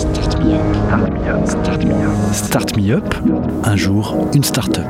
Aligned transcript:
Start 0.00 0.42
me 0.42 0.54
up. 0.54 1.46
Start 1.46 1.84
me 1.84 1.92
up. 1.92 2.32
Start 2.32 2.74
me 2.74 2.90
up. 2.90 3.14
Un 3.64 3.76
jour, 3.76 4.30
une 4.32 4.42
start-up. 4.42 4.88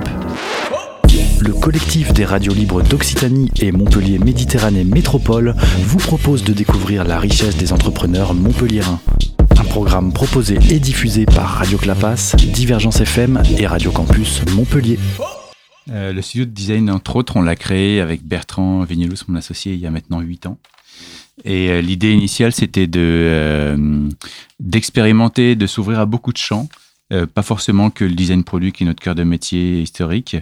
Le 1.41 1.53
collectif 1.53 2.13
des 2.13 2.25
radios 2.25 2.55
libres 2.55 2.81
d'Occitanie 2.81 3.51
et 3.61 3.73
Montpellier 3.73 4.21
Méditerranée 4.21 4.85
Métropole 4.85 5.57
vous 5.81 5.99
propose 5.99 6.45
de 6.45 6.53
découvrir 6.53 7.03
la 7.03 7.19
richesse 7.19 7.57
des 7.57 7.73
entrepreneurs 7.73 8.35
montpelliérains. 8.35 9.01
Un 9.59 9.65
programme 9.65 10.13
proposé 10.13 10.61
et 10.71 10.79
diffusé 10.79 11.27
par 11.27 11.49
Radio 11.49 11.77
Clapas, 11.77 12.37
Divergence 12.55 13.01
FM 13.01 13.43
et 13.59 13.67
Radio 13.67 13.91
Campus 13.91 14.43
Montpellier. 14.55 15.01
Euh, 15.91 16.13
le 16.13 16.23
studio 16.23 16.45
de 16.45 16.53
design, 16.53 16.89
entre 16.89 17.17
autres, 17.17 17.37
on 17.37 17.43
l'a 17.43 17.57
créé 17.57 18.01
avec 18.01 18.23
Bertrand 18.23 18.85
Vignelous, 18.85 19.25
mon 19.27 19.35
associé, 19.35 19.75
il 19.75 19.81
y 19.81 19.89
a 19.89 19.91
maintenant 19.91 20.21
8 20.21 20.47
ans. 20.47 20.59
Et 21.45 21.71
euh, 21.71 21.81
l'idée 21.81 22.13
initiale, 22.13 22.53
c'était 22.53 22.87
de 22.87 23.01
euh, 23.01 24.09
d'expérimenter, 24.59 25.57
de 25.57 25.67
s'ouvrir 25.67 26.01
à 26.01 26.07
beaucoup 26.07 26.33
de 26.33 26.39
champs. 26.39 26.69
Euh, 27.13 27.27
pas 27.27 27.43
forcément 27.43 27.91
que 27.91 28.05
le 28.05 28.13
design 28.13 28.45
produit 28.45 28.71
qui 28.73 28.85
est 28.85 28.87
notre 28.87 29.03
cœur 29.03 29.17
de 29.17 29.25
métier 29.25 29.83
historique, 29.83 30.37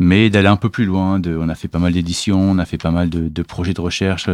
mais 0.00 0.30
d'aller 0.30 0.48
un 0.48 0.56
peu 0.56 0.68
plus 0.68 0.84
loin. 0.84 1.20
On 1.24 1.48
a 1.48 1.54
fait 1.54 1.68
pas 1.68 1.78
mal 1.78 1.92
d'éditions, 1.92 2.40
on 2.40 2.58
a 2.58 2.64
fait 2.64 2.78
pas 2.78 2.90
mal 2.90 3.08
de, 3.08 3.42
projets 3.42 3.74
de 3.74 3.80
recherche 3.80 4.28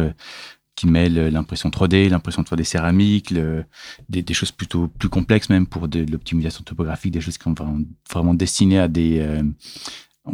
qui 0.75 0.87
mêlent 0.87 1.29
l'impression 1.31 1.69
3D, 1.69 2.09
l'impression 2.09 2.41
3D 2.41 2.63
céramique, 2.63 3.33
des, 4.09 4.33
choses 4.33 4.51
plutôt 4.51 4.87
plus 4.87 5.09
complexes 5.09 5.49
même 5.49 5.67
pour 5.67 5.87
de, 5.87 6.05
l'optimisation 6.11 6.63
topographique, 6.63 7.11
des 7.11 7.21
choses 7.21 7.37
qui 7.37 7.43
sont 7.43 7.55
vraiment, 8.09 8.33
destinées 8.33 8.79
à 8.79 8.87
des 8.87 9.23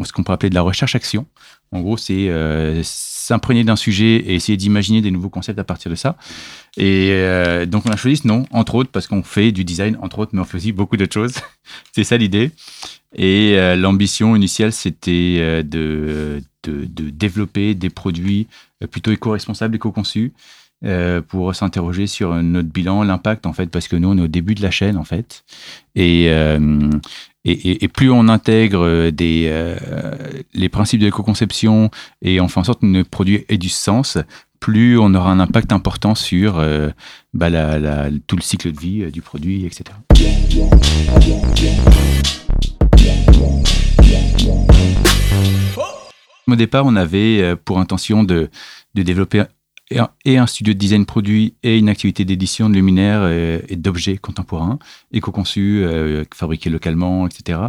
ce 0.03 0.11
qu'on 0.11 0.23
pourrait 0.23 0.35
appeler 0.35 0.49
de 0.49 0.55
la 0.55 0.61
recherche-action. 0.61 1.25
En 1.71 1.81
gros, 1.81 1.97
c'est 1.97 2.27
euh, 2.29 2.81
s'imprégner 2.83 3.63
d'un 3.63 3.75
sujet 3.75 4.15
et 4.15 4.35
essayer 4.35 4.57
d'imaginer 4.57 5.01
des 5.01 5.11
nouveaux 5.11 5.29
concepts 5.29 5.59
à 5.59 5.63
partir 5.63 5.89
de 5.89 5.95
ça. 5.95 6.17
Et 6.77 7.09
euh, 7.11 7.65
donc, 7.65 7.85
on 7.85 7.91
a 7.91 7.95
choisi 7.95 8.17
ce 8.17 8.27
nom, 8.27 8.45
entre 8.51 8.75
autres, 8.75 8.91
parce 8.91 9.07
qu'on 9.07 9.23
fait 9.23 9.51
du 9.51 9.63
design, 9.63 9.97
entre 10.01 10.19
autres, 10.19 10.31
mais 10.33 10.41
on 10.41 10.45
fait 10.45 10.57
aussi 10.57 10.71
beaucoup 10.71 10.97
d'autres 10.97 11.13
choses. 11.13 11.35
c'est 11.93 12.03
ça 12.03 12.17
l'idée. 12.17 12.51
Et 13.15 13.55
euh, 13.55 13.75
l'ambition 13.75 14.35
initiale, 14.35 14.73
c'était 14.73 15.63
de, 15.63 16.41
de, 16.63 16.85
de, 16.85 17.09
développer 17.09 17.75
des 17.75 17.89
produits 17.89 18.47
plutôt 18.89 19.11
éco-responsables, 19.11 19.75
éco-conçus, 19.75 20.33
euh, 20.83 21.21
pour 21.21 21.53
s'interroger 21.53 22.07
sur 22.07 22.33
notre 22.41 22.69
bilan, 22.69 23.03
l'impact 23.03 23.45
en 23.45 23.53
fait, 23.53 23.67
parce 23.67 23.87
que 23.87 23.95
nous 23.95 24.09
on 24.09 24.17
est 24.17 24.21
au 24.21 24.27
début 24.27 24.55
de 24.55 24.63
la 24.63 24.71
chaîne 24.71 24.97
en 24.97 25.03
fait, 25.03 25.43
et, 25.93 26.25
euh, 26.29 26.89
et, 27.45 27.87
plus 27.87 28.09
on 28.09 28.27
intègre 28.27 29.11
des, 29.11 29.47
euh, 29.51 29.75
les 30.55 30.69
principes 30.69 30.99
de 30.99 31.05
l'éco-conception 31.05 31.91
et 32.23 32.41
on 32.41 32.47
fait 32.47 32.59
en 32.59 32.63
sorte 32.63 32.81
que 32.81 32.87
nos 32.87 33.03
produits 33.03 33.45
aient 33.47 33.59
du 33.59 33.69
sens, 33.69 34.17
plus 34.59 34.97
on 34.97 35.13
aura 35.13 35.31
un 35.31 35.39
impact 35.39 35.71
important 35.71 36.15
sur 36.15 36.59
bah, 37.35 37.51
la, 37.51 38.09
tout 38.25 38.35
le 38.35 38.41
cycle 38.41 38.71
de 38.71 38.79
vie 38.79 39.11
du 39.11 39.21
produit, 39.21 39.67
etc. 39.67 39.83
Au 46.47 46.55
départ, 46.55 46.87
on 46.87 46.95
avait 46.95 47.55
pour 47.55 47.77
intention 47.77 48.23
de, 48.23 48.49
de 48.95 49.03
développer 49.03 49.43
et 50.25 50.37
un 50.37 50.47
studio 50.47 50.73
de 50.73 50.79
design 50.79 51.05
produit 51.05 51.55
et 51.63 51.77
une 51.77 51.89
activité 51.89 52.25
d'édition 52.25 52.69
de 52.69 52.75
luminaires 52.75 53.27
et, 53.27 53.75
d'objets 53.75 54.17
contemporains, 54.17 54.79
éco-conçus, 55.11 55.83
euh, 55.83 56.23
fabriqués 56.33 56.69
localement, 56.69 57.27
etc. 57.27 57.59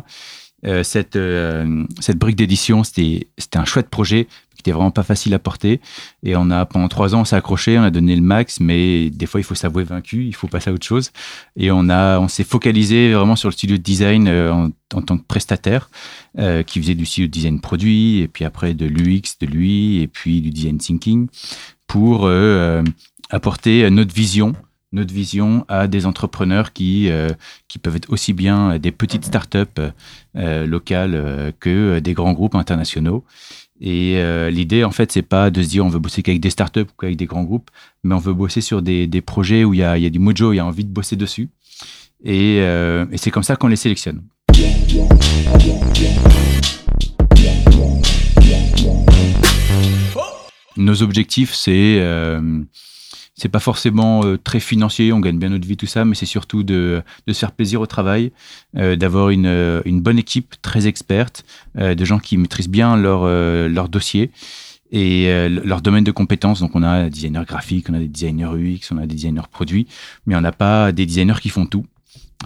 Euh, 0.65 0.85
cette, 0.85 1.17
euh, 1.17 1.85
cette 1.99 2.19
brique 2.19 2.37
d'édition, 2.37 2.85
c'était 2.85 3.27
un 3.55 3.65
chouette 3.65 3.89
projet 3.89 4.29
qui 4.55 4.61
était 4.61 4.71
vraiment 4.71 4.93
pas 4.93 5.03
facile 5.03 5.35
à 5.35 5.41
porter. 5.41 5.81
Et 6.23 6.37
on 6.37 6.51
a, 6.51 6.67
pendant 6.67 6.87
trois 6.87 7.17
ans, 7.17 7.23
on 7.23 7.25
s'est 7.25 7.35
accroché, 7.35 7.79
on 7.79 7.83
a 7.83 7.91
donné 7.91 8.15
le 8.15 8.23
max, 8.23 8.61
mais 8.61 9.11
des 9.11 9.27
fois, 9.27 9.41
il 9.41 9.45
faut 9.45 9.57
s'avouer 9.57 9.83
vaincu, 9.83 10.25
il 10.25 10.35
faut 10.35 10.47
passer 10.47 10.71
à 10.71 10.73
autre 10.73 10.87
chose. 10.87 11.11
Et 11.57 11.73
on 11.73 11.89
on 11.91 12.29
s'est 12.29 12.45
focalisé 12.45 13.13
vraiment 13.13 13.35
sur 13.35 13.49
le 13.49 13.53
studio 13.53 13.77
de 13.77 13.83
design 13.83 14.29
en, 14.29 14.71
tant 15.03 15.19
que 15.19 15.25
prestataire, 15.25 15.91
qui 16.67 16.81
faisait 16.81 16.95
du 16.95 17.07
studio 17.07 17.27
de 17.27 17.33
design 17.33 17.61
produit, 17.61 18.21
et 18.21 18.29
puis 18.29 18.45
après 18.45 18.75
de 18.75 18.87
l'UX, 18.87 19.39
de 19.41 19.47
l'UI, 19.47 20.01
et 20.01 20.07
puis 20.07 20.41
du 20.43 20.51
design 20.51 20.79
thinking, 20.79 21.27
pour 21.93 22.25
euh, 22.25 22.83
apporter 23.29 23.91
notre 23.91 24.15
vision 24.15 24.55
notre 24.93 25.13
vision 25.13 25.67
à 25.69 25.89
des 25.89 26.07
entrepreneurs 26.07 26.73
qui, 26.73 27.11
euh, 27.11 27.29
qui 27.69 27.79
peuvent 27.79 27.97
être 27.97 28.11
aussi 28.11 28.33
bien 28.33 28.79
des 28.79 28.93
petites 28.93 29.25
startups 29.27 29.81
euh, 30.37 30.67
locales 30.67 31.15
euh, 31.15 31.51
que 31.61 31.99
des 31.99 32.13
grands 32.13 32.33
groupes 32.33 32.55
internationaux. 32.55 33.25
Et 33.81 34.17
euh, 34.17 34.51
l'idée, 34.51 34.85
en 34.85 34.91
fait, 34.91 35.13
c'est 35.13 35.23
pas 35.23 35.51
de 35.51 35.63
se 35.63 35.69
dire 35.69 35.85
on 35.85 35.89
veut 35.89 35.99
bosser 35.99 36.23
qu'avec 36.23 36.41
des 36.41 36.51
startups 36.51 36.81
ou 36.81 37.01
qu'avec 37.01 37.17
des 37.17 37.27
grands 37.27 37.45
groupes, 37.45 37.71
mais 38.05 38.15
on 38.15 38.19
veut 38.19 38.35
bosser 38.35 38.61
sur 38.63 38.81
des, 38.81 39.07
des 39.07 39.21
projets 39.21 39.65
où 39.65 39.75
il 39.75 39.81
y 39.81 39.83
a, 39.83 39.99
y 39.99 40.07
a, 40.07 40.11
du 40.11 40.19
mojo, 40.19 40.53
il 40.53 40.57
y 40.57 40.61
a 40.61 40.67
envie 40.67 40.85
de 40.85 40.93
bosser 40.93 41.17
dessus. 41.17 41.49
Et, 42.25 42.59
euh, 42.61 43.05
et 43.13 43.19
c'est 43.19 43.31
comme 43.31 43.43
ça 43.43 43.57
qu'on 43.57 43.69
les 43.69 43.77
sélectionne. 43.77 44.23
Nos 50.77 51.03
objectifs, 51.03 51.55
c'est 51.55 51.99
euh, 52.01 52.63
c'est 53.35 53.49
pas 53.49 53.61
forcément 53.61 54.25
euh, 54.25 54.37
très 54.37 54.61
financier, 54.61 55.13
on 55.13 55.21
gagne 55.21 55.39
bien 55.39 55.49
notre 55.49 55.67
vie, 55.67 55.77
tout 55.77 55.87
ça, 55.87 56.05
mais 56.05 56.15
c'est 56.15 56.27
surtout 56.27 56.63
de, 56.63 57.03
de 57.27 57.33
se 57.33 57.39
faire 57.39 57.53
plaisir 57.53 57.81
au 57.81 57.87
travail, 57.87 58.31
euh, 58.77 58.95
d'avoir 58.95 59.31
une, 59.31 59.83
une 59.85 60.01
bonne 60.01 60.19
équipe 60.19 60.55
très 60.63 60.87
experte, 60.87 61.45
euh, 61.79 61.95
de 61.95 62.05
gens 62.05 62.19
qui 62.19 62.37
maîtrisent 62.37 62.69
bien 62.69 62.97
leur, 62.97 63.23
euh, 63.25 63.69
leur 63.69 63.89
dossier 63.89 64.31
et 64.93 65.29
euh, 65.29 65.49
leur 65.49 65.81
domaine 65.81 66.05
de 66.05 66.13
compétences. 66.13 66.61
Donc, 66.61 66.77
on 66.77 66.83
a 66.83 67.05
des 67.05 67.11
designers 67.11 67.45
graphiques, 67.47 67.87
on 67.89 67.95
a 67.95 67.99
des 67.99 68.09
designers 68.09 68.55
UX, 68.55 68.93
on 68.93 68.99
a 68.99 69.07
des 69.07 69.15
designers 69.15 69.49
produits, 69.51 69.87
mais 70.27 70.37
on 70.37 70.41
n'a 70.43 70.53
pas 70.53 70.93
des 70.93 71.07
designers 71.07 71.41
qui 71.41 71.49
font 71.49 71.67
tout. 71.67 71.87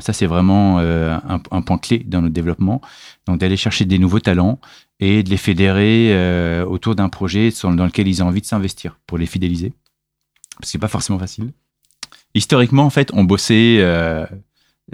Ça, 0.01 0.13
c'est 0.13 0.27
vraiment 0.27 0.79
euh, 0.79 1.17
un, 1.29 1.41
un, 1.51 1.63
point 1.63 1.79
clé 1.79 2.05
dans 2.07 2.23
notre 2.23 2.35
développement. 2.35 2.81
Donc, 3.27 3.39
d'aller 3.41 3.57
chercher 3.57 3.87
des 3.87 3.99
nouveaux 3.99 4.21
talents 4.21 4.61
et 5.01 5.23
de 5.23 5.31
les 5.31 5.37
fédérer 5.37 6.12
euh, 6.12 6.65
autour 6.65 6.95
d'un 6.95 7.09
projet 7.09 7.51
dans 7.62 7.84
lequel 7.84 8.09
ils 8.09 8.23
ont 8.23 8.27
envie 8.27 8.41
de 8.41 8.47
s'investir 8.47 8.99
pour 9.07 9.19
les 9.19 9.27
fidéliser 9.27 9.73
parce 10.59 10.73
que 10.73 10.79
pas 10.79 10.89
forcément 10.89 11.19
facile. 11.19 11.53
Historiquement, 12.34 12.84
en 12.84 12.91
fait, 12.91 13.11
on 13.12 13.25
bossait 13.25 13.79
euh, 13.81 14.27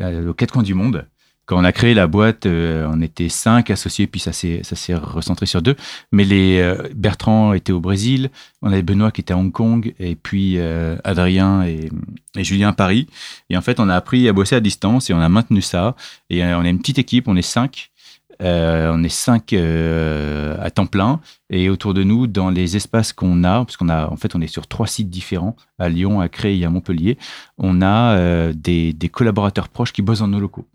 aux 0.01 0.35
quatre 0.35 0.53
coins 0.53 0.65
du 0.65 0.75
monde. 0.75 1.07
Quand 1.47 1.57
on 1.57 1.65
a 1.65 1.73
créé 1.73 1.95
la 1.95 2.09
boîte, 2.09 2.47
euh, 2.47 2.89
on 2.91 3.01
était 3.01 3.29
cinq 3.29 3.71
associés, 3.71 4.09
puis 4.09 4.21
ça 4.21 4.33
s'est 4.33 4.95
recentré 4.95 5.47
sur 5.47 5.63
deux. 5.63 5.77
Mais 6.11 6.25
les 6.25 6.77
Bertrand 6.95 7.53
était 7.53 7.73
au 7.73 7.79
Brésil, 7.79 8.31
on 8.61 8.73
avait 8.73 8.83
Benoît 8.83 9.13
qui 9.13 9.21
était 9.21 9.35
à 9.35 9.37
Hong 9.37 9.53
Kong, 9.53 9.95
et 10.01 10.17
puis 10.17 10.59
Adrien 11.05 11.63
et, 11.65 11.91
et, 12.37 12.45
Julien 12.45 12.71
à 12.71 12.73
Paris. 12.73 13.07
Et 13.51 13.57
en 13.57 13.61
fait, 13.61 13.79
on 13.79 13.89
a 13.89 13.95
appris 13.95 14.29
à 14.29 14.33
bosser 14.33 14.57
à 14.57 14.61
distance 14.61 15.11
et 15.11 15.15
on 15.15 15.21
a 15.21 15.29
maintenu 15.29 15.63
ça. 15.63 15.95
Et 16.29 16.45
on 16.45 16.65
est 16.65 16.71
une 16.71 16.81
petite 16.81 16.99
équipe, 16.99 17.29
on 17.29 17.37
est 17.37 17.43
cinq. 17.43 17.92
Euh, 18.43 18.91
on 18.93 19.05
est 19.05 19.09
cinq 19.09 19.53
euh, 19.53 20.57
à 20.61 20.71
temps 20.71 20.87
plein 20.87 21.21
et 21.49 21.69
autour 21.69 21.95
de 21.95 22.03
nous, 22.03 22.27
dans 22.27 22.51
les 22.51 22.77
espaces 22.77 23.13
qu'on 23.13 23.45
a, 23.45 23.65
parce 23.65 23.77
qu'on 23.77 23.89
a, 23.89 24.09
en 24.09 24.17
fait, 24.17 24.35
on 24.35 24.41
est 24.41 24.49
sur 24.49 24.67
trois 24.67 24.87
sites 24.87 25.11
différents 25.11 25.57
à 25.79 25.89
Lyon, 25.89 26.21
à 26.21 26.29
Creil 26.29 26.63
et 26.63 26.65
à 26.65 26.71
Montpellier. 26.71 27.19
On 27.59 27.83
a 27.83 28.17
euh, 28.17 28.53
des, 28.55 28.95
collaborateurs 29.11 29.69
proches 29.69 29.93
qui 29.93 30.03
bossent 30.03 30.21
dans 30.21 30.29
nos 30.29 30.41
locaux. 30.41 30.67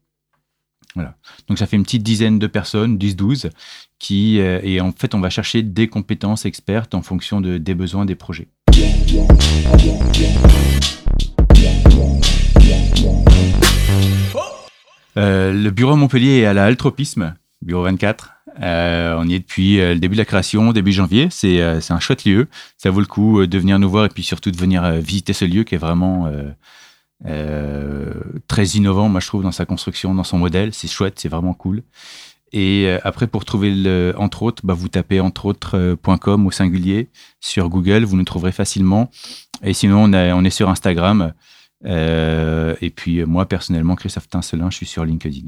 Voilà. 0.96 1.16
Donc 1.48 1.60
ça 1.60 1.68
fait 1.68 1.76
une 1.76 1.84
petite 1.84 2.04
dizaine 2.04 2.40
de 2.40 2.48
personnes, 2.48 2.98
10-12, 2.98 3.52
qui 4.00 4.38
et 4.38 4.82
en 4.82 4.92
fait, 4.92 5.14
on 5.14 5.20
va 5.20 5.30
chercher 5.30 5.62
des 5.62 5.88
compétences 5.88 6.46
expertes 6.46 6.96
en 6.96 7.04
fonction 7.04 7.40
de, 7.40 7.58
des 7.58 7.76
besoins 7.76 8.06
des 8.06 8.16
projets. 8.16 8.48
Le 15.16 15.70
bureau 15.70 15.96
Montpellier 15.96 16.40
est 16.40 16.46
à 16.46 16.54
la 16.54 16.66
bureau 17.68 17.84
24. 17.84 18.32
Euh, 18.64 19.16
on 19.20 19.28
y 19.28 19.36
est 19.36 19.40
depuis 19.40 19.80
euh, 19.80 19.94
le 19.94 20.00
début 20.00 20.16
de 20.16 20.22
la 20.22 20.26
création, 20.26 20.72
début 20.72 20.92
janvier. 20.92 21.28
C'est 21.30 21.62
euh, 21.62 21.80
un 21.90 22.00
chouette 22.00 22.26
lieu. 22.26 22.48
Ça 22.78 22.90
vaut 22.90 23.02
le 23.02 23.06
coup 23.06 23.46
de 23.46 23.58
venir 23.60 23.78
nous 23.78 23.90
voir 23.90 24.06
et 24.06 24.10
puis 24.10 24.24
surtout 24.24 24.50
de 24.50 24.58
venir 24.58 24.90
visiter 24.94 25.34
ce 25.34 25.46
lieu 25.46 25.64
qui 25.64 25.76
est 25.76 25.78
vraiment 25.78 26.32
très 28.48 28.66
innovant, 28.66 29.10
moi 29.10 29.20
je 29.20 29.28
trouve, 29.28 29.44
dans 29.44 29.52
sa 29.52 29.66
construction, 29.66 30.16
dans 30.16 30.24
son 30.24 30.38
modèle. 30.38 30.74
C'est 30.74 30.88
chouette, 30.88 31.20
c'est 31.20 31.30
vraiment 31.30 31.54
cool. 31.54 31.84
Et 32.54 32.90
après, 33.04 33.28
pour 33.28 33.44
trouver 33.44 34.14
entre 34.18 34.44
autres, 34.44 34.66
bah, 34.66 34.74
vous 34.74 34.88
tapez 34.88 35.20
entre 35.20 35.46
autres.com 35.46 36.48
au 36.48 36.52
singulier 36.52 37.10
sur 37.42 37.70
Google, 37.70 38.06
vous 38.06 38.16
nous 38.16 38.24
trouverez 38.24 38.52
facilement. 38.52 39.10
Et 39.64 39.74
sinon, 39.74 40.12
on, 40.14 40.44
est 40.46 40.50
sur 40.50 40.70
Instagram. 40.70 41.34
Et 41.84 42.94
puis 42.96 43.26
moi 43.26 43.46
personnellement, 43.48 43.96
Christophe 43.96 44.30
Tincelin, 44.30 44.70
je 44.70 44.78
suis 44.78 44.86
sur 44.86 45.04
LinkedIn. 45.04 45.48